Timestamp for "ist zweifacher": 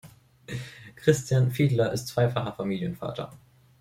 1.93-2.53